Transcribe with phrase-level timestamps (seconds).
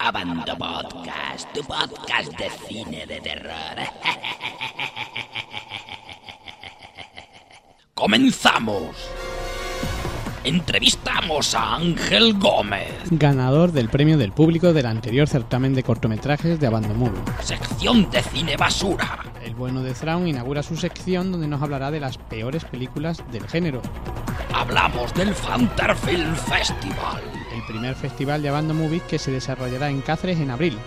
[0.00, 3.52] Abando Podcast, tu podcast de cine de terror.
[7.94, 8.94] ¡Comenzamos!
[10.44, 16.66] Entrevistamos a Ángel Gómez, ganador del premio del público del anterior certamen de cortometrajes de
[16.68, 17.20] Abando Movie.
[17.42, 19.18] sección de cine basura.
[19.42, 23.48] El bueno de Thrawn inaugura su sección donde nos hablará de las peores películas del
[23.48, 23.82] género.
[24.54, 27.20] Hablamos del Fantar Film Festival.
[27.68, 30.78] Primer festival de Abando Movies que se desarrollará en Cáceres en abril.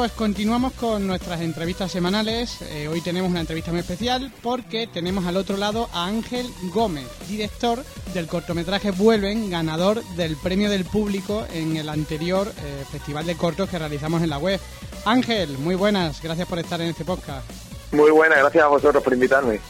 [0.00, 2.62] Pues continuamos con nuestras entrevistas semanales.
[2.62, 7.06] Eh, hoy tenemos una entrevista muy especial porque tenemos al otro lado a Ángel Gómez,
[7.28, 13.36] director del cortometraje Vuelven, ganador del premio del público en el anterior eh, festival de
[13.36, 14.58] cortos que realizamos en la web.
[15.04, 17.44] Ángel, muy buenas, gracias por estar en este podcast.
[17.92, 19.60] Muy buena, gracias a vosotros por invitarme.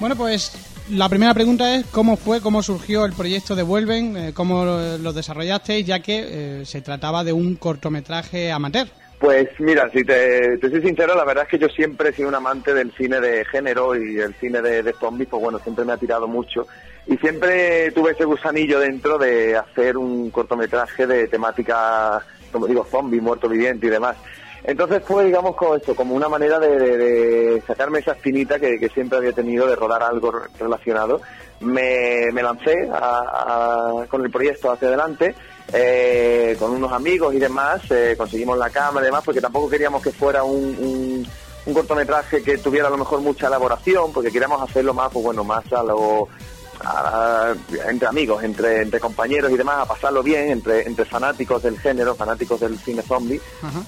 [0.00, 0.56] Bueno, pues
[0.90, 4.98] la primera pregunta es cómo fue, cómo surgió el proyecto de Vuelven, eh, cómo lo,
[4.98, 8.88] lo desarrollasteis, ya que eh, se trataba de un cortometraje amateur.
[9.22, 12.28] Pues mira, si te, te soy sincero, la verdad es que yo siempre he sido
[12.28, 15.92] un amante del cine de género y el cine de, zombies, pues bueno, siempre me
[15.92, 16.66] ha tirado mucho.
[17.06, 23.20] Y siempre tuve ese gusanillo dentro de hacer un cortometraje de temática, como digo, zombie,
[23.20, 24.16] muerto viviente y demás.
[24.64, 29.32] Entonces fue, digamos, como esto, como una manera de, sacarme esa espinita que, siempre había
[29.32, 31.20] tenido de rodar algo re- relacionado.
[31.60, 35.36] Me, me lancé a- con el proyecto hacia adelante,
[35.72, 40.02] eh, con unos amigos y demás, eh, conseguimos la cámara y demás, porque tampoco queríamos
[40.02, 41.28] que fuera un, un-
[41.64, 45.44] un cortometraje que tuviera a lo mejor mucha elaboración, porque queríamos hacerlo más, pues bueno,
[45.44, 46.28] más a lo
[46.84, 47.54] a-
[47.88, 52.16] entre amigos, entre, entre compañeros y demás, a pasarlo bien, entre, entre fanáticos del género,
[52.16, 53.40] fanáticos del cine zombie.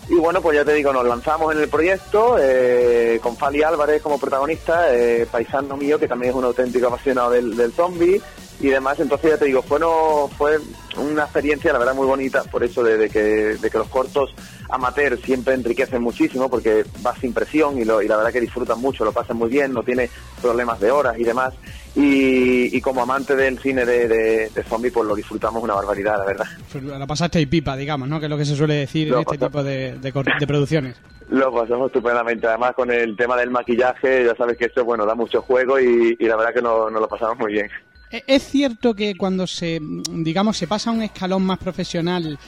[0.09, 4.01] Y bueno, pues ya te digo, nos lanzamos en el proyecto eh, con Fali Álvarez
[4.01, 4.87] como protagonista,
[5.33, 8.23] paisano mío que también es un auténtico apasionado del, del zombie
[8.61, 8.99] y demás.
[9.01, 10.59] Entonces ya te digo, fue, no, fue
[10.97, 14.35] una experiencia, la verdad, muy bonita, por eso de, de que, de que los cortos
[14.71, 18.81] amateur siempre enriquecen muchísimo porque vas sin presión y, lo, y la verdad que disfrutan
[18.81, 20.09] mucho, lo pasan muy bien, no tiene
[20.41, 21.55] problemas de horas y demás.
[21.97, 26.19] Y, y como amante del cine de, de, de zombie, pues lo disfrutamos una barbaridad,
[26.19, 26.47] la verdad.
[26.73, 28.19] Pues la pasasteis pipa, digamos, ¿no?
[28.19, 30.97] Que es lo que se suele decir Lo en este tipo de, de de producciones.
[31.31, 32.49] Lo pasamos estupendamente.
[32.49, 36.17] Además, con el tema del maquillaje, ya sabes que esto, bueno, da mucho juego y,
[36.19, 37.71] y la verdad que nos no lo pasamos muy bien.
[38.15, 42.39] ¿E- ¿Es cierto que cuando se, digamos, se pasa a un escalón más profesional,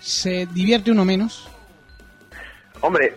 [0.00, 1.48] se divierte uno menos?
[2.80, 3.14] Hombre,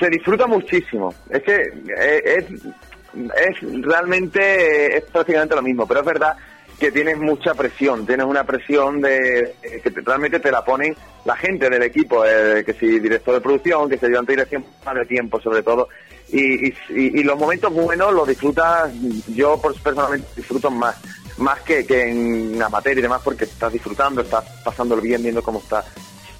[0.00, 1.14] se disfruta muchísimo.
[1.28, 1.54] Es que
[1.98, 6.34] eh, es, es realmente es prácticamente lo mismo, pero es verdad
[6.80, 10.96] que tienes mucha presión, tienes una presión de eh, que te- realmente te la ponen
[11.26, 14.64] la gente del equipo, eh, que si director de producción, que si ayudante de dirección,
[14.84, 15.88] más de tiempo sobre todo.
[16.32, 18.90] Y, y, y- los momentos buenos los disfrutas,
[19.28, 20.96] yo personalmente disfruto más,
[21.38, 25.58] más que, que en amateur y demás, porque estás disfrutando, estás pasándolo bien, viendo cómo
[25.60, 25.84] está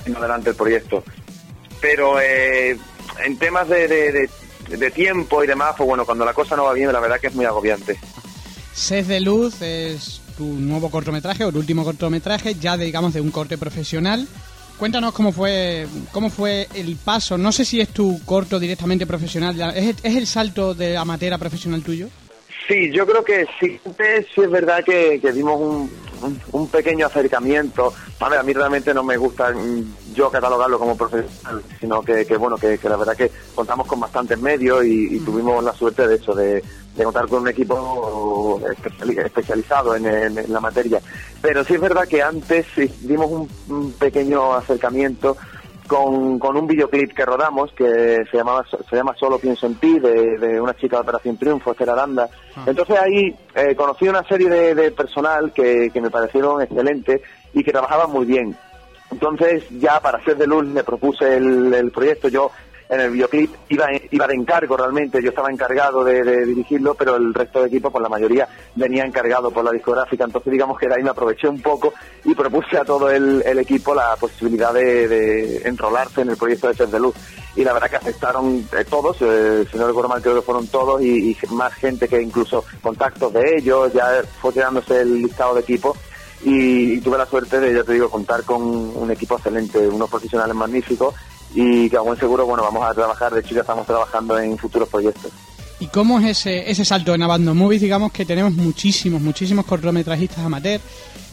[0.04, 1.02] yendo adelante el proyecto
[1.80, 2.78] pero eh,
[3.26, 4.30] en temas de,
[4.94, 7.34] tiempo y demás, pues bueno, cuando la cosa no va bien, la verdad que es
[7.34, 7.98] muy agobiante.
[8.72, 13.30] Sed de Luz es tu nuevo cortometraje o el último cortometraje ya digamos de un
[13.30, 14.26] corte profesional.
[14.78, 17.36] Cuéntanos cómo fue cómo fue el paso.
[17.36, 19.54] No sé si es tu corto directamente profesional.
[19.54, 22.08] ya- ¿Es, es el salto de amateur a profesional tuyo?
[22.68, 25.90] Sí, yo creo que sí, antes sí es verdad que, que dimos un,
[26.22, 27.92] un- un pequeño acercamiento.
[28.20, 32.24] A ver, a mí realmente no me gusta mm, yo catalogarlo como profesional, sino que,
[32.24, 35.74] que, bueno, que, que la verdad que contamos con bastantes medios y, y tuvimos la
[35.74, 36.62] suerte de eso, de,
[36.96, 41.02] de contar con un equipo especiali- especializado en, en- en la materia.
[41.42, 45.36] Pero sí es verdad que antes sí dimos un, un pequeño acercamiento
[45.86, 49.98] con, con un videoclip que rodamos que se llamaba se llama Solo pienso en ti
[49.98, 52.28] de, de una chica de Operación Triunfo, Esther Aranda.
[52.66, 57.20] Entonces ahí eh, conocí una serie de, de personal que, que me parecieron excelentes
[57.52, 58.56] y que trabajaban muy bien.
[59.10, 62.28] Entonces ya para ser de luz me propuse el, el proyecto.
[62.28, 62.50] Yo
[62.94, 67.34] en el videoclip iba, iba de encargo realmente, yo estaba encargado de, dirigirlo, pero el
[67.34, 70.94] resto del equipo, por la mayoría, venía encargado por la discográfica, entonces digamos que de
[70.94, 71.92] ahí me aproveché un poco
[72.24, 76.88] y propuse a todo el, equipo la posibilidad de, enrolarse en el proyecto de Ser
[76.88, 77.14] de Luz.
[77.56, 81.36] Y la verdad que aceptaron eh, todos, eh, si no creo que fueron todos y,
[81.50, 85.96] más gente que incluso contactos de ellos, ya fue creándose el listado de equipo
[86.44, 90.10] y, y tuve la suerte de, ya te digo, contar con un equipo excelente, unos
[90.10, 91.14] profesionales magníficos
[91.54, 94.58] y que a buen seguro, bueno, vamos a trabajar, de hecho ya estamos trabajando en
[94.58, 95.30] futuros proyectos.
[95.80, 97.82] ¿Y cómo es ese, ese salto en Abandon Movies?
[97.82, 100.80] Digamos que tenemos muchísimos, muchísimos cortometrajistas amateur.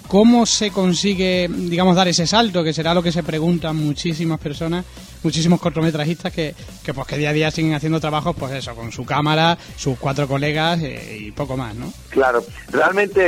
[0.07, 2.63] ¿Cómo se consigue, digamos, dar ese salto?
[2.63, 4.83] Que será lo que se preguntan muchísimas personas.
[5.23, 6.53] muchísimos cortometrajistas que,
[6.83, 9.97] que pues que día a día siguen haciendo trabajos, pues eso, con su cámara, sus
[9.97, 11.93] cuatro colegas eh, y poco más, ¿no?
[12.09, 13.21] Claro, realmente,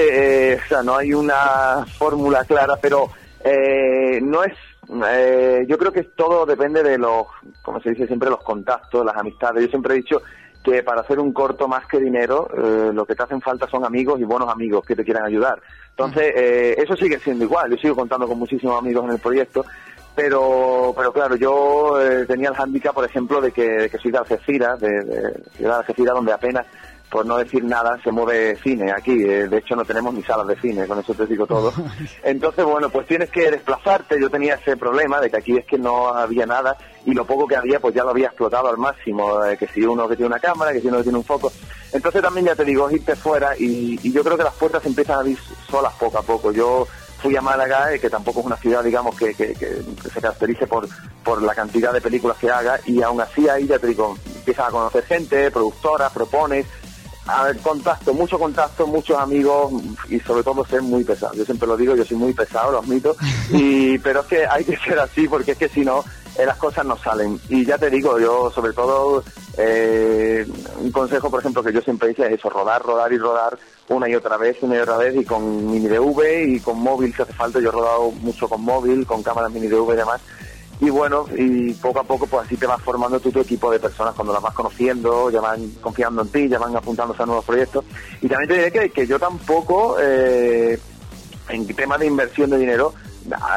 [0.54, 3.12] eh, o sea, no hay una fórmula clara, pero
[3.46, 4.54] eh, no es
[5.08, 7.28] eh, yo creo que todo depende de los,
[7.62, 9.64] como se dice siempre, los contactos, las amistades.
[9.64, 10.22] Yo siempre he dicho
[10.64, 13.86] que para hacer un corto más que dinero, eh, lo que te hacen falta son
[13.86, 15.62] amigos y buenos amigos que te quieran ayudar.
[15.90, 17.70] Entonces, eh, eso sigue siendo igual.
[17.70, 19.66] Yo sigo contando con muchísimos amigos en el proyecto,
[20.16, 24.12] pero, pero claro, yo eh, tenía el hándicap, por ejemplo, de que, de que soy
[24.12, 26.66] de Algeciras, de, de, de Algeciras, donde apenas
[27.14, 29.12] por no decir nada, se mueve cine aquí.
[29.12, 31.72] Eh, de hecho, no tenemos ni salas de cine, con eso te digo todo.
[32.24, 34.20] Entonces, bueno, pues tienes que desplazarte.
[34.20, 36.76] Yo tenía ese problema de que aquí es que no había nada
[37.06, 39.46] y lo poco que había, pues ya lo había explotado al máximo.
[39.46, 41.52] Eh, que si uno que tiene una cámara, que si uno que tiene un foco.
[41.92, 44.90] Entonces, también ya te digo, irte fuera y, y yo creo que las puertas se
[44.90, 45.38] empiezan a abrir
[45.70, 46.52] solas poco a poco.
[46.52, 46.88] Yo
[47.20, 50.66] fui a Málaga, eh, que tampoco es una ciudad, digamos, que, que, que, se caracterice
[50.66, 50.90] por,
[51.24, 54.68] por la cantidad de películas que haga, y aún así ahí, ya te digo, empiezas
[54.68, 56.66] a conocer gente, productora, propones,
[57.26, 59.72] a ver, contacto, mucho contacto, muchos amigos
[60.10, 61.34] y sobre todo ser muy pesado.
[61.34, 63.16] Yo siempre lo digo, yo soy muy pesado, lo admito,
[63.52, 66.04] y, pero es que hay que ser así porque es que si no,
[66.38, 67.40] eh, las cosas no salen.
[67.50, 69.24] Y ya te digo, yo sobre todo,
[69.58, 70.46] eh,
[70.80, 73.58] un consejo, por ejemplo, que yo siempre hice es eso, rodar, rodar y rodar
[73.90, 77.14] una y otra vez, una y otra vez, y con mini DV y con móvil
[77.16, 77.60] si hace falta.
[77.60, 80.22] Yo he rodado mucho con móvil, con cámaras mini DV y demás
[80.84, 83.80] y bueno, y poco a poco pues así te vas formando tú tu equipo de
[83.80, 87.46] personas cuando las vas conociendo, ya van confiando en ti, ya van apuntándose a nuevos
[87.46, 87.86] proyectos.
[88.22, 90.78] Y también te diré que, que yo tampoco, eh,
[91.48, 92.94] en tema de inversión de dinero,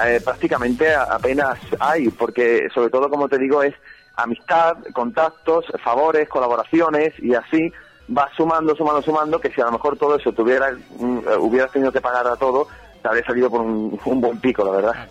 [0.07, 3.75] eh, prácticamente apenas hay, porque sobre todo, como te digo, es
[4.15, 7.73] amistad, contactos, favores, colaboraciones y así
[8.07, 11.91] vas sumando, sumando, sumando, que si a lo mejor todo eso tuviera, mm, hubieras tenido
[11.91, 12.69] que pagar a todo,
[13.03, 15.09] te habría salido por un buen pico, la verdad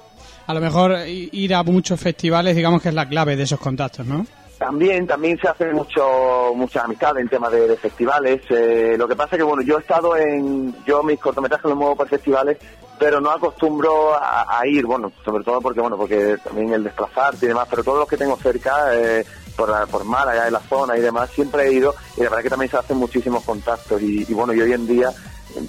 [0.48, 4.06] a lo mejor ir a muchos festivales, digamos que es la clave de esos contactos,
[4.06, 4.26] ¿no?
[4.58, 8.42] También, también se hace mucho, mucha amistad en temas de, festivales.
[8.50, 11.78] Eh, lo que pasa es que, bueno, yo he estado en, yo mis cortometrajes los
[11.78, 12.58] muevo por festivales,
[12.98, 17.50] pero no acostumbro a, ir, bueno, sobre todo porque, bueno, porque también el desplazarte y
[17.50, 19.26] demás, pero todos los que tengo cerca, eh,
[19.58, 22.50] por, por Málaga, en la zona y demás, siempre he ido y la verdad que
[22.50, 25.12] también se hacen muchísimos contactos y, y bueno, y hoy en día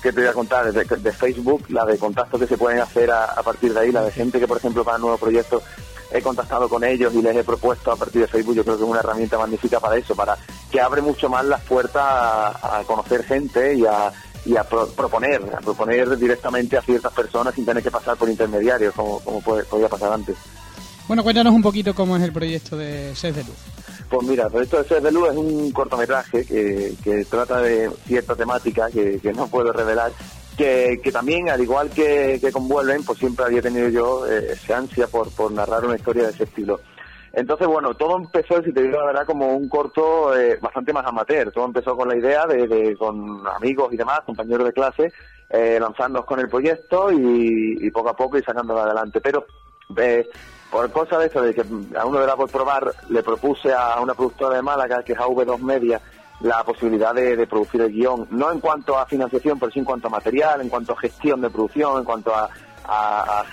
[0.02, 0.72] ¿qué te voy a contar?
[0.72, 3.92] De, de, Facebook, la de contactos que se pueden hacer a, a, partir de ahí,
[3.92, 5.62] la de gente que, por ejemplo, para nuevos proyectos
[6.10, 8.84] he contactado con ellos y les he propuesto a partir de Facebook, yo creo que
[8.84, 10.36] es una herramienta magnífica para eso, para
[10.70, 14.12] que abre mucho más las puertas a, a conocer gente y a,
[14.46, 18.28] y a pro, proponer, a proponer directamente a ciertas personas sin tener que pasar por
[18.28, 20.36] intermediarios, como, como puede, podía pasar antes.
[21.08, 23.56] Bueno, cuéntanos un poquito cómo es el proyecto de Sed de Luz.
[24.08, 27.90] Pues mira, el proyecto de Ser de Luz es un cortometraje que, que trata de
[28.06, 30.12] cierta temática que, que no puedo revelar,
[30.56, 34.52] que, que, también, al igual que, que con Vuelven, pues siempre había tenido yo eh,
[34.52, 36.80] esa ansia por, por narrar una historia de ese estilo.
[37.32, 41.04] Entonces, bueno, todo empezó, si te digo la verdad, como un corto eh, bastante más
[41.04, 41.52] amateur.
[41.52, 45.12] Todo empezó con la idea de, de con amigos y demás, compañeros de clase,
[45.50, 49.20] eh, lanzándonos con el proyecto y, y, poco a poco y sacándolo adelante.
[49.20, 49.44] Pero
[49.98, 50.26] eh,
[50.76, 51.64] por cosa de eso, de que
[51.96, 55.58] a uno era por probar, le propuse a una productora de Málaga, que es AV2
[55.60, 56.02] Media,
[56.40, 59.86] la posibilidad de, de, producir el guion, no en cuanto a financiación, pero sí en
[59.86, 62.50] cuanto a material, en cuanto a gestión de producción, en cuanto a,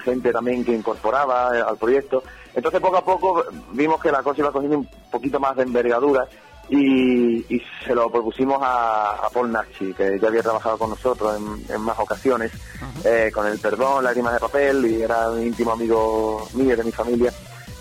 [0.04, 2.24] gente también que incorporaba al proyecto.
[2.54, 6.28] Entonces poco a poco vimos que la cosa iba cogiendo un poquito más de envergadura
[6.69, 11.38] y, y se lo propusimos a, a, Paul Nachi, que ya había trabajado con nosotros
[11.38, 12.51] en, en más ocasiones,
[13.03, 16.91] eh, con el Perdón, Lágrimas de Papel, y era un íntimo amigo mío de mi
[16.91, 17.34] familia.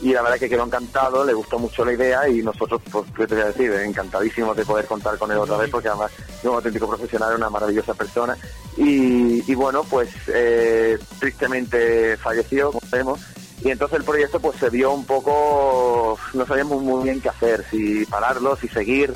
[0.02, 3.24] Y la verdad que quedó encantado, le gustó mucho la idea y nosotros, pues, ¿qué
[3.24, 3.72] te voy a decir?
[3.72, 6.10] Encantadísimos de poder contar con él otra vez porque además
[6.40, 8.36] es un auténtico profesional, una maravillosa persona.
[8.76, 13.20] Y, y bueno, pues eh, tristemente falleció, como sabemos,
[13.64, 17.64] y entonces el proyecto pues se vio un poco, no sabíamos muy bien qué hacer,
[17.70, 19.14] si pararlo, si seguir.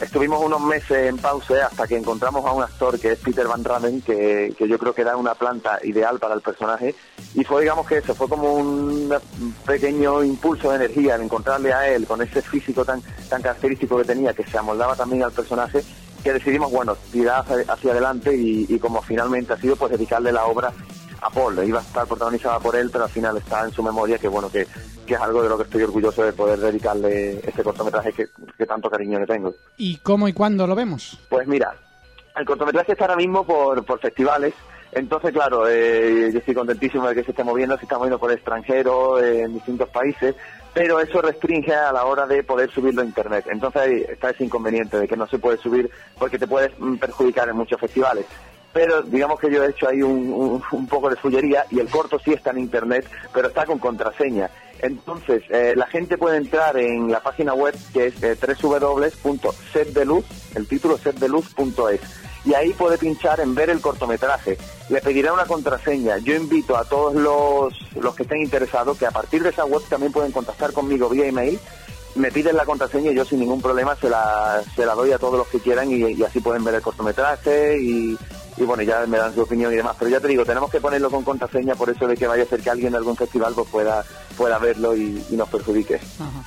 [0.00, 3.62] Estuvimos unos meses en pausa hasta que encontramos a un actor que es Peter Van
[3.62, 6.96] Raven, que, que yo creo que era una planta ideal para el personaje.
[7.34, 9.14] Y fue, digamos que eso, fue como un
[9.64, 14.04] pequeño impulso de energía en encontrarle a él con ese físico tan, tan característico que
[14.04, 15.84] tenía, que se amoldaba también al personaje,
[16.24, 20.46] que decidimos, bueno, tirar hacia, hacia adelante y como finalmente ha sido, pues dedicarle la
[20.46, 20.72] obra
[21.24, 24.18] a Paul, iba a estar protagonizada por él, pero al final está en su memoria,
[24.18, 24.66] que bueno, que,
[25.06, 28.26] que es algo de lo que estoy orgulloso de poder dedicarle este cortometraje que,
[28.56, 29.54] que tanto cariño le tengo.
[29.78, 31.18] ¿Y cómo y cuándo lo vemos?
[31.30, 31.74] Pues mira,
[32.36, 34.52] el cortometraje está ahora mismo por, por festivales,
[34.92, 38.30] entonces claro, eh, yo estoy contentísimo de que se esté moviendo, se está moviendo por
[38.30, 40.36] el extranjero, eh, en distintos países,
[40.74, 43.46] pero eso restringe a la hora de poder subirlo a internet.
[43.48, 47.48] Entonces ahí está ese inconveniente de que no se puede subir porque te puedes perjudicar
[47.48, 48.26] en muchos festivales
[48.74, 52.18] pero digamos que yo he hecho ahí un, un, poco de fullería y el corto
[52.18, 54.50] sí está en internet, pero está con contraseña.
[54.80, 60.24] Entonces, eh, la gente puede entrar en la página web que es eh, www.setdeluz,
[60.56, 62.00] el título setdeluz.es,
[62.44, 64.58] y ahí puede pinchar en ver el cortometraje.
[64.90, 66.18] Le pedirá una contraseña.
[66.18, 69.82] Yo invito a todos los, los que estén interesados que a partir de esa web
[69.88, 71.60] también pueden contactar conmigo vía email
[72.16, 75.18] me piden la contraseña y yo sin ningún problema se la, se la doy a
[75.18, 78.16] todos los que quieran y, y así pueden ver el cortometraje y,
[78.56, 79.96] y bueno, ya me dan su opinión y demás.
[79.98, 82.46] Pero ya te digo, tenemos que ponerlo con contraseña por eso de que vaya a
[82.46, 84.04] ser que alguien de algún festival pues pueda,
[84.36, 85.96] pueda verlo y, y nos perjudique.
[85.96, 86.44] Ajá.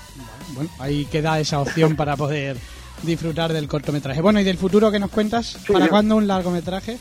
[0.55, 2.57] Bueno, ahí queda esa opción para poder
[3.03, 4.21] disfrutar del cortometraje.
[4.21, 5.57] Bueno, ¿y del futuro que nos cuentas?
[5.71, 6.97] ¿Para yo- cuándo un largometraje?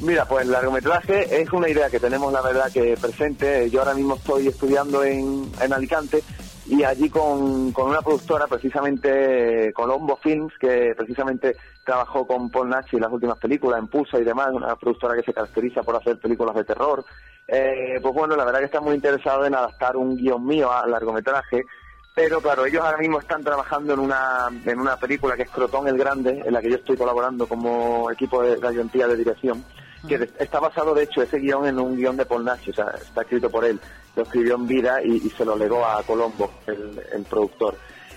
[0.00, 3.70] Mira, pues el largometraje es una idea que tenemos, la verdad, que presente.
[3.70, 6.22] Yo ahora mismo estoy estudiando en, en Alicante
[6.66, 12.96] y allí con, con una productora, precisamente Colombo Films, que precisamente trabajó con Paul Nachi
[12.96, 16.18] en las últimas películas, en Pusa y demás, una productora que se caracteriza por hacer
[16.18, 17.04] películas de terror.
[17.46, 20.90] Eh, pues bueno, la verdad que está muy interesado en adaptar un guion mío al
[20.90, 21.66] largometraje.
[22.14, 25.88] Pero claro, ellos ahora mismo están trabajando en una, en una película que es Crotón
[25.88, 29.64] el Grande, en la que yo estoy colaborando como equipo de ayuntía de dirección,
[30.06, 32.94] que está basado de hecho ese guion en un guion de Paul Nash, o sea,
[33.00, 33.80] está escrito por él,
[34.16, 37.76] lo escribió en vida y, se lo legó a Colombo, el, el productor.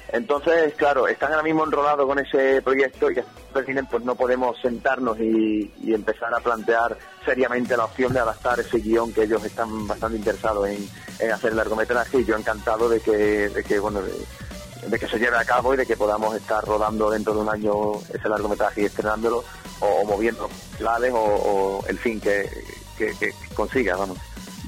[0.10, 3.16] Entonces, claro, están ahora mismo enrolados con ese proyecto y
[3.90, 9.12] pues no podemos sentarnos y, empezar a plantear seriamente la opción de adaptar ese guion
[9.12, 10.88] que ellos están bastante interesados en,
[11.20, 15.18] en hacer el largometraje y yo encantado de que, de que bueno, de que se
[15.18, 18.84] lleve a cabo y de que podamos estar rodando dentro de un año ese largometraje
[18.84, 19.44] y estrenándolo
[19.80, 22.50] o, o moviendo planes o, o el fin que,
[22.98, 24.18] que, que consiga, vamos.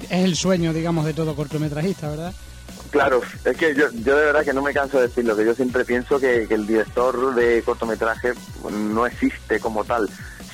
[0.04, 2.34] Es el sueño, digamos, de todo cortometrajista, ¿verdad?
[2.92, 5.54] Claro, es que yo, yo de verdad que no me canso de decirlo, que yo
[5.54, 8.34] siempre pienso que, que el director de cortometraje
[8.72, 10.10] no existe como tal,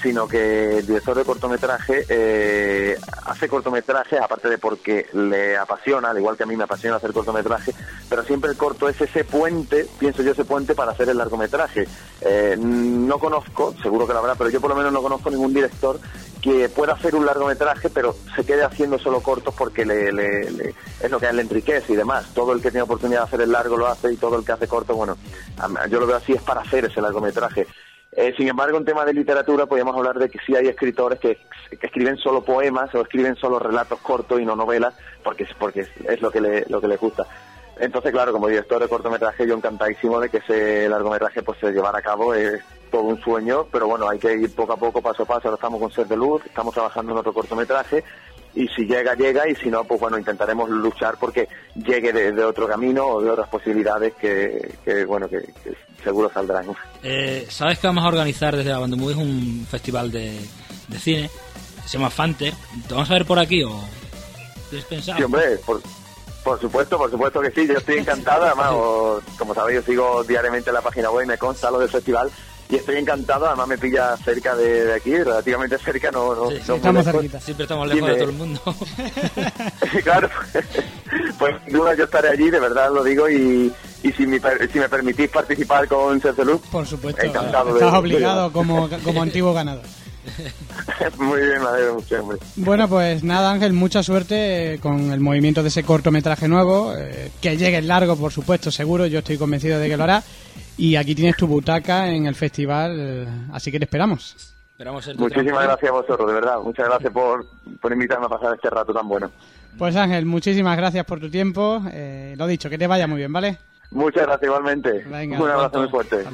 [0.06, 2.96] sino que el director de cortometraje eh,
[3.26, 7.12] hace cortometrajes, aparte de porque le apasiona, al igual que a mí me apasiona hacer
[7.12, 7.74] cortometraje,
[8.08, 11.88] pero siempre el corto es ese puente, pienso yo, ese puente para hacer el largometraje.
[12.22, 15.56] Eh, no conozco, seguro que lo habrá, pero yo por lo menos no conozco ningún
[15.56, 16.00] director
[16.40, 20.76] que pueda hacer un largometraje, pero se quede haciendo solo cortos porque le, le- le-
[21.02, 22.28] es lo que le enriquece y demás.
[22.36, 24.52] Todo el que tiene oportunidad de hacer el largo lo hace y todo el que
[24.52, 25.18] hace corto, bueno,
[25.90, 27.66] yo lo veo así, es para hacer ese largometraje.
[28.16, 31.38] Eh, sin embargo, en tema de literatura podríamos hablar de que sí hay escritores que,
[31.82, 34.94] escriben solo poemas o escriben solo relatos cortos y no novelas,
[35.24, 37.26] porque, porque es lo que le, lo que les gusta.
[37.78, 42.00] Entonces, claro, como director de cortometraje, yo encantadísimo de que ese largometraje pues se llevara
[42.00, 42.34] a cabo.
[42.34, 45.50] Es todo un sueño, pero bueno, hay que ir poco a poco, paso a paso.
[45.50, 48.04] Ahora estamos con Ser de Luz, estamos trabajando en otro cortometraje.
[48.56, 52.44] Y si llega, llega, y si no, pues bueno, intentaremos luchar porque llegue de, de
[52.46, 56.68] otro camino o de otras posibilidades que, que bueno, que, que seguro saldrán.
[57.04, 60.40] Eh, ¿Sabes que vamos a organizar desde la Banda Movies un festival de,
[60.88, 61.30] de cine?
[61.86, 62.54] Se llama Fanter.
[62.88, 63.78] ¿Te vamos a ver por aquí o
[64.90, 65.18] pensado?
[65.18, 65.82] Sí, hombre, por,
[66.44, 70.24] por supuesto, por supuesto que sí, yo estoy encantado, además, o- como sabéis, yo sigo
[70.24, 72.30] diariamente la página web y me consta lo del festival,
[72.70, 76.56] y estoy encantado, además me pilla cerca de, de aquí, relativamente cerca, no, no, Sí,
[76.58, 76.72] no sí.
[76.74, 77.40] Estamos cerquita.
[77.40, 78.62] Siempre estamos lejos de me- todo el mundo.
[80.04, 80.30] claro,
[81.40, 83.72] pues sin duda yo estaré allí, de verdad lo digo, y,
[84.04, 84.40] y si, me,
[84.72, 87.22] si me permitís participar con Cerceluz, Por supuesto.
[87.24, 89.84] Encantado de- Estás de- obligado como, como antiguo ganador.
[91.20, 92.38] muy bien, me alegro mucho, hombre.
[92.56, 96.96] Bueno, pues nada, Ángel, mucha suerte eh, con el movimiento de ese cortometraje nuevo.
[96.98, 99.06] eh, que llegue el largo, por supuesto, seguro.
[99.06, 100.24] Yo estoy convencido de que lo hará.
[100.78, 104.36] Y aquí tienes tu butaca en el festival, así que te esperamos.
[104.72, 107.46] Esperamos ser tu Muchísimas gracias a vosotros, de verdad, muchas gracias por,
[107.80, 109.32] por invitarme a pasar este rato tan bueno.
[109.78, 111.82] Pues Ángel, muchísimas gracias por tu tiempo.
[111.92, 113.58] eh, lo dicho, que te vaya muy bien, ¿vale?
[113.92, 114.92] Muchas gracias igualmente.
[115.06, 116.26] Venga, Un abrazo muy fuerte.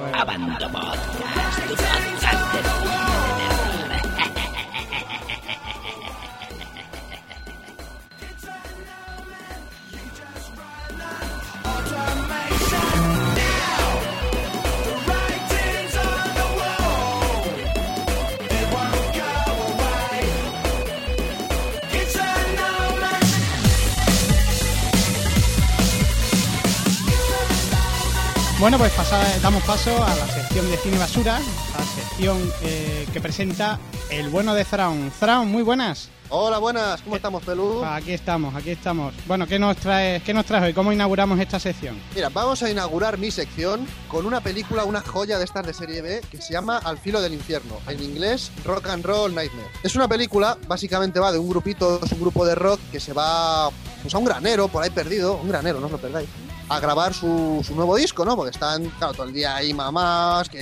[28.62, 33.20] Bueno, pues pasa- damos paso a la sección de cine basura, la sección eh, que
[33.20, 33.80] presenta
[34.12, 35.12] el bueno de Thrawn.
[35.20, 36.10] Thrawn, muy buenas.
[36.30, 37.84] Hola, buenas, ¿cómo estamos, Pelú?
[37.84, 39.14] Aquí estamos, aquí estamos.
[39.26, 40.74] Bueno, ¿qué nos traes, qué nos traes hoy?
[40.74, 42.00] ¿Cómo inauguramos esta sección?
[42.16, 46.02] Mira, vamos a inaugurar mi sección con una película, una joya de estas de serie
[46.02, 49.68] B que se llama Al filo del infierno, en inglés Rock and Roll Nightmare.
[49.84, 53.12] Es una película, básicamente va de un grupito, es un grupo de rock que se
[53.12, 53.70] va
[54.02, 56.30] pues, a un granero por ahí perdido, un granero, no os lo perdáis,
[56.72, 58.38] a grabar su, su nuevo disco, ¿no?
[58.38, 60.58] Porque están, claro, todo el día ahí mamás, que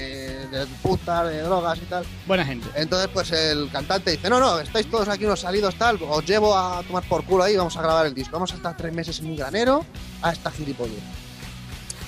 [0.51, 2.03] de putas, de drogas y tal.
[2.25, 2.67] Buena gente.
[2.73, 6.57] Entonces, pues el cantante dice, no, no, estáis todos aquí unos salidos tal, os llevo
[6.57, 8.33] a tomar por culo ahí, vamos a grabar el disco.
[8.33, 9.85] Vamos a estar tres meses en un granero
[10.23, 11.03] a esta gilipollez.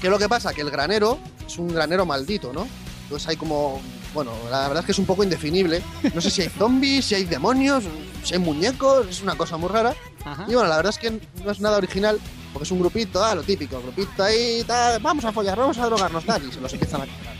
[0.01, 0.51] ¿Qué es lo que pasa?
[0.51, 2.67] Que el granero es un granero maldito, ¿no?
[3.03, 3.79] Entonces hay como,
[4.15, 5.83] bueno, la verdad es que es un poco indefinible.
[6.15, 7.83] No sé si hay zombies, si hay demonios,
[8.23, 9.93] si hay muñecos, es una cosa muy rara.
[10.25, 10.45] Ajá.
[10.47, 12.19] Y bueno, la verdad es que no es nada original,
[12.51, 15.85] porque es un grupito, ah, lo típico, grupito ahí, tal, vamos a follar, vamos a
[15.85, 17.35] drogarnos, tal, y se los empiezan a quitar.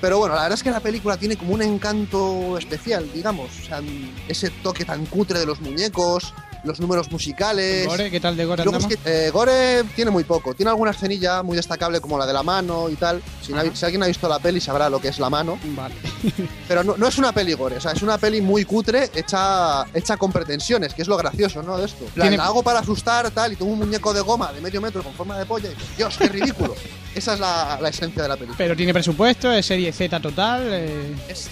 [0.00, 3.50] Pero bueno, la verdad es que la película tiene como un encanto especial, digamos.
[3.62, 3.82] O sea,
[4.28, 6.34] ese toque tan cutre de los muñecos,
[6.66, 7.86] los números musicales.
[7.86, 10.54] Gore, ¿qué tal de Gore Luego es que, eh, Gore tiene muy poco.
[10.54, 13.22] Tiene alguna escenilla muy destacable como la de la mano y tal.
[13.42, 13.52] Si,
[13.84, 15.58] alguien ha visto la peli sabrá lo que es la mano.
[15.64, 15.94] Vale.
[16.68, 19.84] Pero no, no es una peli Gore, o sea, es una peli muy cutre hecha,
[19.94, 21.78] hecha con pretensiones, que es lo gracioso, ¿no?
[21.78, 22.04] De esto.
[22.16, 25.12] La hago para asustar, tal, y tengo un muñeco de goma de medio metro con
[25.14, 26.74] forma de polla y Dios, qué ridículo.
[27.14, 28.58] Esa es la, la esencia de la película.
[28.58, 30.68] Pero tiene presupuesto, es serie Z total.
[30.70, 31.48] eh, Es-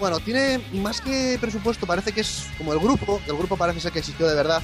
[0.00, 3.80] bueno, tiene más que presupuesto, parece que es como el grupo, que el grupo parece
[3.80, 4.60] ser que existió de verdad.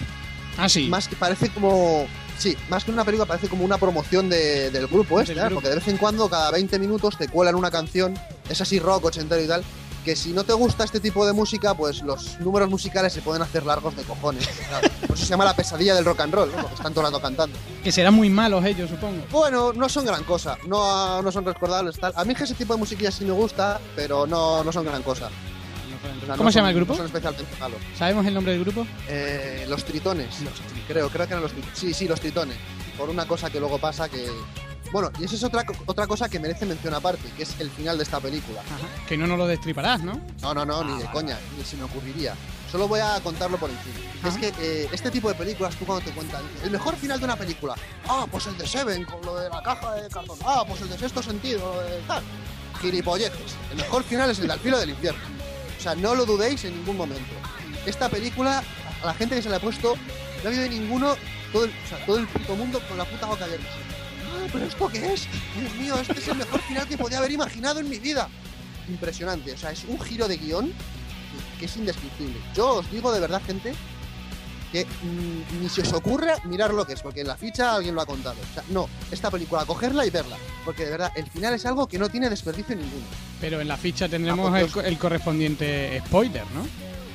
[0.59, 0.89] Ah, sí.
[0.89, 2.07] Más que parece como.
[2.39, 5.49] Sí, más que una película, parece como una promoción de- del grupo este, ¿eh?
[5.55, 8.15] porque de vez en cuando, cada 20 minutos, te cuelan una canción,
[8.49, 9.63] es así rock, ochentero y tal,
[10.07, 13.43] que si no te gusta este tipo de música, pues los números musicales se pueden
[13.43, 14.47] hacer largos de cojones.
[14.69, 14.89] claro.
[15.05, 16.59] Por eso se llama la pesadilla del rock and roll, ¿no?
[16.59, 17.59] porque están todo el rato cantando.
[17.83, 19.25] Que serán muy malos ellos, supongo.
[19.33, 22.13] Bueno, no son gran cosa, no, no son recordables, tal.
[22.15, 24.85] A mí es que ese tipo de musiquilla sí me gusta, pero no, no son
[24.85, 25.27] gran cosa.
[25.27, 26.93] O sea, ¿Cómo no se llama el grupo?
[26.93, 27.79] No son especialmente malos.
[27.99, 28.87] ¿Sabemos el nombre del grupo?
[29.09, 30.37] Eh, los tritones.
[30.87, 31.77] Creo, creo que eran los tritones.
[31.77, 32.57] Sí, sí, los tritones.
[32.97, 34.29] Por una cosa que luego pasa que.
[34.93, 37.97] Bueno, y esa es otra, otra cosa que merece mención aparte, que es el final
[37.97, 38.61] de esta película.
[38.61, 39.07] Ajá.
[39.09, 40.21] Que no nos lo destriparás, ¿no?
[40.43, 42.35] No, no, no, ni de coña, ni se me ocurriría.
[42.71, 43.97] Solo voy a contarlo por encima.
[44.23, 44.29] Ajá.
[44.29, 47.25] Es que eh, este tipo de películas, tú cuando te cuentan, el mejor final de
[47.25, 47.75] una película,
[48.09, 50.89] ah, pues el de Seven, con lo de la caja de cartón, ah, pues el
[50.89, 52.23] de sexto sentido, lo de tal.
[52.81, 53.57] Gilipolleces.
[53.71, 55.21] El mejor final es el de Al filo del infierno.
[55.79, 57.35] O sea, no lo dudéis en ningún momento.
[57.87, 58.63] Esta película,
[59.03, 61.17] a la gente que se la ha puesto, no ha habido ninguno,
[61.53, 63.67] todo el, o sea, todo el puto mundo con la puta boca abierta.
[64.37, 65.27] Ah, ¿Pero esto qué es?
[65.59, 68.29] Dios mío, este es el mejor final que podía haber imaginado en mi vida.
[68.89, 70.73] Impresionante, o sea, es un giro de guion
[71.59, 72.37] que- es indescriptible.
[72.55, 73.73] Yo os digo de verdad, gente,
[74.73, 77.95] que mm, ni se os ocurra mirar lo que es, porque en la ficha alguien
[77.95, 78.37] lo ha contado.
[78.51, 81.87] O sea, no, esta película, cogerla y verla, porque de verdad, el final es algo
[81.87, 83.05] que no tiene desperdicio ninguno.
[83.41, 86.67] Pero en la ficha tendremos Ah, por el, el correspondiente spoiler, ¿no?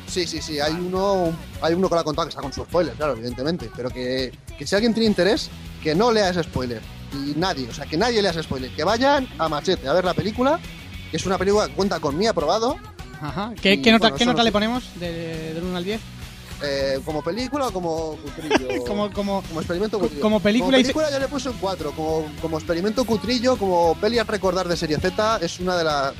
[0.07, 1.31] Sí, sí, sí, hay uno,
[1.61, 4.31] hay uno que lo ha contado que está con su spoiler, claro, evidentemente, pero que,
[4.57, 5.49] que si alguien tiene interés,
[5.81, 6.81] que no lea ese spoiler.
[7.13, 10.05] Y nadie, o sea, que nadie lea ese spoiler, que vayan a Machete a ver
[10.05, 10.59] la película,
[11.09, 12.77] que es una película que cuenta con mi aprobado,
[13.21, 13.53] Ajá.
[13.61, 16.01] ¿Qué, Y, qué nota, bueno, qué nota no le ponemos de- del 1 al 10?
[16.63, 18.83] eh, como película o como cutrillo.
[18.87, 20.21] Como, como, Como experimento cutrillo.
[20.21, 21.91] como película y se- yo le puse un 4.
[21.91, 26.13] Como, como experimento cutrillo, como peli a recordar de serie Z, es una de las.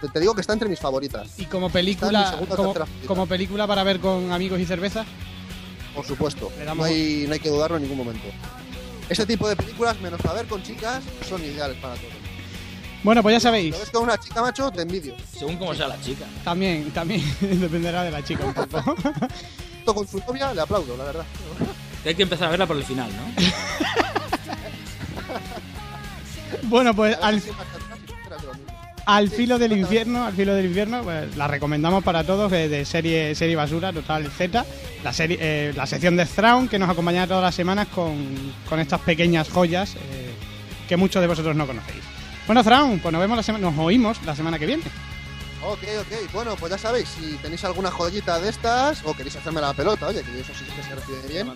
[0.00, 1.38] Te, te digo que está entre mis favoritas.
[1.38, 2.74] y como película segunda como,
[3.06, 5.04] como película para ver con amigos y cerveza.
[5.94, 6.50] Por supuesto.
[6.58, 8.26] Le No hay, no hay que dudarlo en ningún momento.
[9.08, 12.12] Este tipo de películas, menos para ver con chicas, son ideales para todos.
[13.02, 13.72] Bueno, pues ya Si sabéis.
[13.72, 15.14] lo ves con una chica macho, te envidio.
[15.38, 16.24] Según como sea la chica.
[16.42, 18.96] También, también dependerá de la chica un poco.
[19.78, 21.24] Esto con su novia le aplaudo, la verdad.
[22.04, 23.42] Hay que empezar a verla por el final, ¿no?
[26.64, 27.40] bueno, pues al,
[29.06, 32.84] al filo del infierno, al filo del infierno, pues, la recomendamos para todos eh, de
[32.84, 34.64] serie serie basura total Z,
[35.04, 38.16] la serie eh, la sección de Thrawn que nos acompaña todas las semanas con,
[38.68, 40.34] con estas pequeñas joyas eh,
[40.88, 42.02] que muchos de vosotros no conocéis.
[42.46, 44.82] Bueno, Thrawn, pues nos vemos la semana, nos oímos la semana que viene.
[45.64, 46.32] Ok, ok.
[46.32, 50.06] Bueno, pues ya sabéis, si tenéis alguna joyita de estas o queréis hacerme la pelota,
[50.06, 51.52] oye, que eso sí que se recibe bien,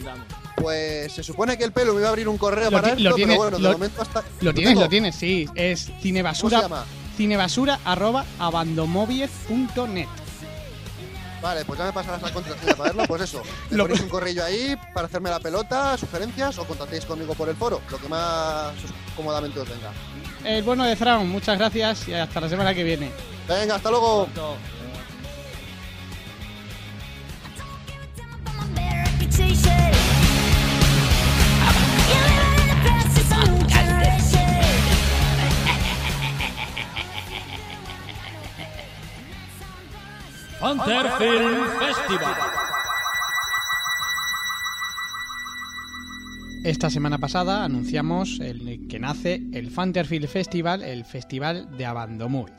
[0.57, 3.03] pues se supone que el pelo me iba a abrir un correo Lo para esto,
[3.03, 4.25] lo tiene- pero bueno, de lo- momento hasta...
[4.41, 4.81] Lo tienes, tengo.
[4.83, 6.85] lo tienes, sí, es ¿Cómo se cinebasura llama?
[7.21, 10.09] Cinebasura arroba abandomovies.net.
[11.43, 13.05] Vale, pues ya me pasarás la contraseña para verlo.
[13.07, 17.35] Pues eso, Lo- ponéis un correo ahí para hacerme la pelota, sugerencias o contactéis conmigo
[17.35, 19.91] por el foro, lo que más os- cómodamente os venga.
[20.45, 23.11] El bueno de Thrawn, muchas gracias y hasta la semana que viene.
[23.47, 24.27] Venga, hasta luego.
[40.61, 42.37] Film Festival.
[46.64, 52.53] Esta semana pasada anunciamos el que nace el Fanterfield Festival, el festival de Abandomuiz.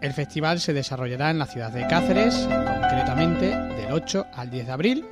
[0.00, 4.72] El festival se desarrollará en la ciudad de Cáceres, concretamente del 8 al 10 de
[4.72, 5.04] abril,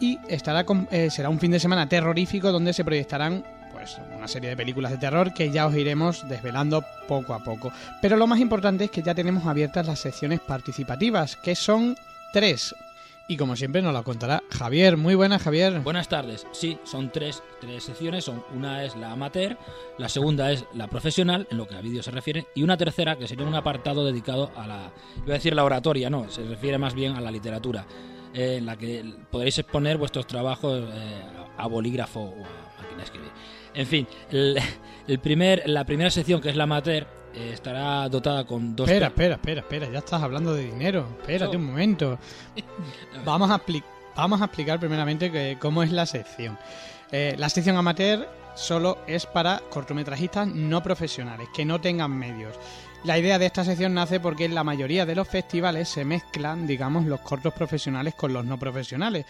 [0.00, 3.44] y eh, será un fin de semana terrorífico donde se proyectarán
[3.86, 7.72] pues una serie de películas de terror que ya os iremos desvelando poco a poco.
[8.02, 11.96] Pero lo más importante es que ya tenemos abiertas las secciones participativas, que son
[12.32, 12.74] tres.
[13.28, 14.96] Y como siempre nos la contará Javier.
[14.96, 15.80] Muy buenas, Javier.
[15.80, 16.46] Buenas tardes.
[16.52, 18.24] Sí, son tres, tres secciones.
[18.24, 19.56] Son, una es la amateur,
[19.98, 23.16] la segunda es la profesional, en lo que a vídeo se refiere, y una tercera
[23.16, 26.78] que sería un apartado dedicado a la, iba a decir la oratoria, no, se refiere
[26.78, 27.84] más bien a la literatura,
[28.32, 31.22] eh, en la que podréis exponer vuestros trabajos eh,
[31.56, 32.66] a bolígrafo o a
[33.02, 33.30] máquina de.
[33.76, 34.58] En fin, el,
[35.06, 38.88] el primer, la primera sección, que es la amateur, eh, estará dotada con dos...
[38.88, 41.06] Espera, espera, espera, espera, ya estás hablando de dinero.
[41.20, 42.18] Espérate un momento.
[43.24, 43.60] Vamos a,
[44.16, 46.58] vamos a explicar primeramente que- cómo es la sección.
[47.12, 52.56] Eh, la sección amateur solo es para cortometrajistas no profesionales, que no tengan medios.
[53.06, 56.66] La idea de esta sección nace porque en la mayoría de los festivales se mezclan,
[56.66, 59.26] digamos, los cortos profesionales con los no profesionales,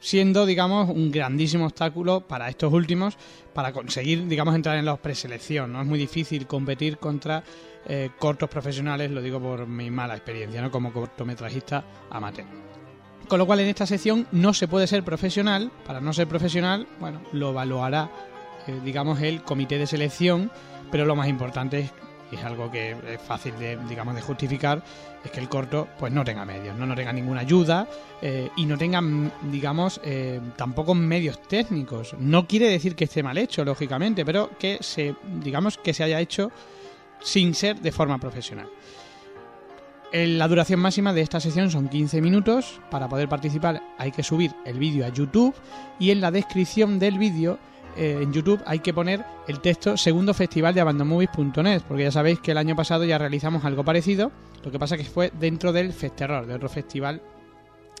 [0.00, 3.16] siendo, digamos, un grandísimo obstáculo para estos últimos
[3.54, 5.72] para conseguir, digamos, entrar en la preselección.
[5.72, 5.80] ¿no?
[5.80, 7.44] Es muy difícil competir contra
[7.86, 10.72] eh, cortos profesionales, lo digo por mi mala experiencia, ¿no?
[10.72, 12.46] Como cortometrajista amateur.
[13.28, 15.70] Con lo cual en esta sección no se puede ser profesional.
[15.86, 18.10] Para no ser profesional, bueno, lo evaluará,
[18.66, 20.50] eh, digamos, el comité de selección.
[20.90, 21.92] Pero lo más importante es,
[22.36, 24.82] es algo que es fácil de, digamos, de justificar,
[25.24, 27.86] es que el corto, pues no tenga medios, no, no tenga ninguna ayuda
[28.22, 32.14] eh, y no tenga, mm, digamos, eh, tampoco medios técnicos.
[32.18, 36.20] No quiere decir que esté mal hecho, lógicamente, pero que se, digamos, que se haya
[36.20, 36.50] hecho
[37.20, 38.68] sin ser de forma profesional.
[40.12, 42.80] La duración máxima de esta sección son 15 minutos.
[42.90, 45.54] Para poder participar hay que subir el vídeo a YouTube
[46.00, 47.60] y en la descripción del vídeo
[48.00, 52.40] eh, en YouTube hay que poner el texto segundo festival de abandonmovies.net porque ya sabéis
[52.40, 54.32] que el año pasado ya realizamos algo parecido.
[54.64, 57.20] Lo que pasa que fue dentro del Festerror, de otro festival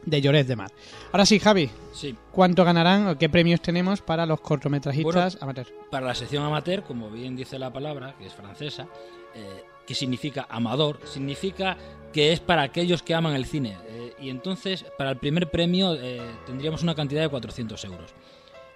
[0.04, 0.70] de Lloret de Mar.
[1.12, 5.66] Ahora sí, Javi, Sí, ¿cuánto ganarán o qué premios tenemos para los cortometrajistas amateur?
[5.90, 8.86] para la sección amateur, como bien dice la palabra, que es francesa,
[9.34, 11.76] eh, que significa amador, significa
[12.12, 13.76] que es para aquellos que aman el cine.
[13.88, 18.14] Eh, y entonces, para el primer premio eh, tendríamos una cantidad de 400 euros.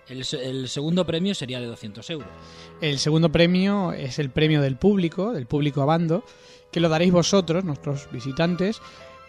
[0.09, 2.29] El, el segundo premio sería de 200 euros.
[2.81, 6.25] El segundo premio es el premio del público, del público abando,
[6.71, 8.81] que lo daréis vosotros, nuestros visitantes,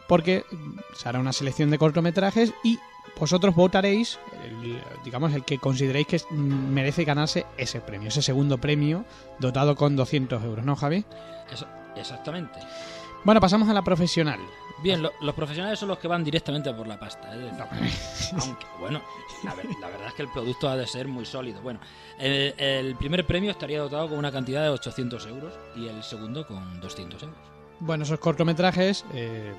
[0.07, 2.77] porque mm, se hará una selección de cortometrajes y
[3.17, 8.57] vosotros votaréis, el- digamos, el que consideréis que mm, merece ganarse ese premio, ese segundo
[8.57, 9.05] premio
[9.39, 11.05] dotado con 200 euros, ¿no, Javi?
[11.51, 12.59] Eso- exactamente.
[13.25, 14.39] Bueno, pasamos a la profesional.
[14.81, 17.29] Bien, lo- los profesionales son los que van directamente por la pasta.
[17.35, 17.51] decir,
[18.39, 19.01] aunque, bueno,
[19.43, 21.59] la, ver- la verdad es que el producto ha de ser muy sólido.
[21.61, 21.79] Bueno,
[22.19, 26.45] el, el primer premio estaría dotado con una cantidad de 800 euros y el segundo
[26.45, 27.37] con 200 euros.
[27.79, 29.53] Bueno, esos cortometrajes eh,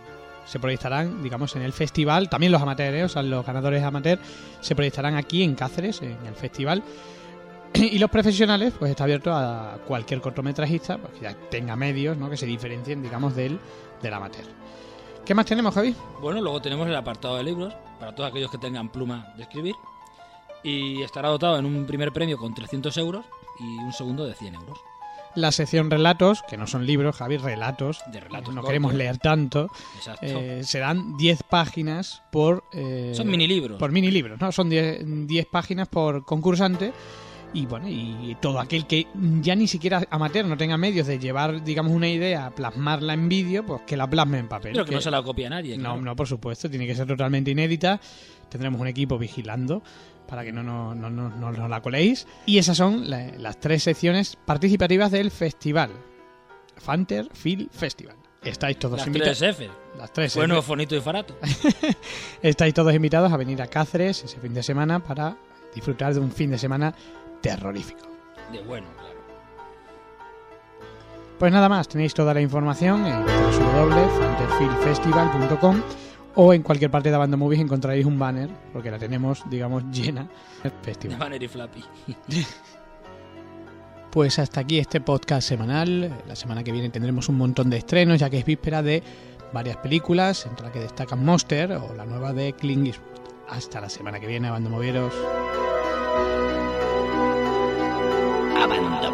[0.46, 2.28] se proyectarán, digamos, en el festival.
[2.30, 3.04] También los amateurs, ¿eh?
[3.04, 4.22] o sea, los ganadores amateurs
[4.60, 6.82] se proyectarán aquí en Cáceres, en el festival.
[7.74, 12.30] Y los profesionales, pues está abierto a cualquier cortometrajista pues, que ya tenga medios, ¿no?
[12.30, 13.58] Que se diferencien, digamos, del,
[14.02, 14.44] del amateur.
[15.24, 15.94] ¿Qué más tenemos, Javi?
[16.20, 19.74] Bueno, luego tenemos el apartado de libros para todos aquellos que tengan pluma de escribir
[20.62, 23.24] y estará dotado en un primer premio con 300 euros
[23.58, 24.78] y un segundo de 100 euros.
[25.34, 28.00] La sección relatos, que no son libros, Javi, relatos.
[28.10, 28.68] De relatos No cortos.
[28.70, 29.68] queremos leer tanto.
[29.96, 30.24] Exacto.
[30.26, 32.64] Eh, serán 10 páginas por...
[32.72, 33.78] eh, Son mini libros.
[33.78, 34.50] Por mini libros, ¿no?
[34.50, 36.92] Son 10 10 páginas por concursante.
[37.54, 39.06] Y bueno, y todo aquel que
[39.40, 43.64] ya ni siquiera amateur no tenga medios de llevar, digamos, una idea, plasmarla en vídeo,
[43.64, 44.72] pues que la plasme en papel.
[44.72, 45.76] Pero que Que- no se la copia nadie.
[45.78, 46.00] no, claro.
[46.02, 47.98] no, por supuesto, tiene que ser totalmente inédita.
[48.50, 49.82] Tendremos un equipo vigilando
[50.28, 52.26] para que no nos no, no- no la coléis.
[52.44, 55.90] Y esas son la- las tres secciones participativas del festival.
[56.76, 58.16] Fanter Film Festival.
[58.42, 59.38] Estáis todos Las invitados.
[59.38, 59.70] tres F.
[59.98, 60.66] Las tres Bueno, F.
[60.66, 61.36] fonito y farato.
[62.42, 65.36] Estáis todos invitados a venir a Cáceres ese fin de semana para
[65.74, 66.94] disfrutar de un fin de semana
[67.48, 68.06] terrorífico.
[68.52, 69.16] De bueno, claro.
[71.38, 75.82] Pues nada más, tenéis toda la información en www.fanterfilmfestival.com
[76.34, 80.26] o en cualquier parte de Banda Movies encontraréis un banner, porque la tenemos, digamos, llena
[80.62, 81.18] del De festival.
[81.18, 81.84] Banner y Flappy.
[84.10, 86.10] Pues hasta aquí este podcast semanal.
[86.26, 89.02] La semana que viene tendremos un montón de estrenos, ya que es víspera de
[89.52, 93.20] varias películas, entre las que destacan Monster o la nueva de Clint Eastwood.
[93.50, 95.12] Hasta la semana que viene, Banda Movieros.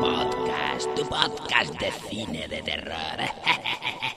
[0.02, 3.22] Podcast, tu podcast de cine de terror.